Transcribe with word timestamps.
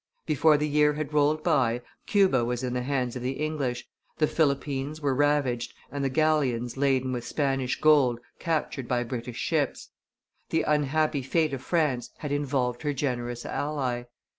Before 0.25 0.57
the 0.57 0.67
year 0.67 0.93
had 0.93 1.13
rolled 1.13 1.43
by, 1.43 1.83
Cuba 2.07 2.43
was 2.43 2.63
in 2.63 2.73
the 2.73 2.81
hands 2.81 3.15
of 3.15 3.21
the 3.21 3.33
English, 3.33 3.87
the 4.17 4.25
Philippines 4.25 4.99
were 4.99 5.13
ravaged 5.13 5.75
and 5.91 6.03
the 6.03 6.09
galleons 6.09 6.75
laden 6.75 7.11
with 7.11 7.23
Spanish 7.23 7.79
gold 7.79 8.19
captured 8.39 8.87
by 8.87 9.03
British 9.03 9.37
ships. 9.37 9.89
The 10.49 10.63
unhappy 10.63 11.21
fate 11.21 11.53
of 11.53 11.61
France 11.61 12.09
had 12.17 12.31
involved 12.31 12.81
her 12.81 12.93
generous 12.93 13.45
ally. 13.45 14.05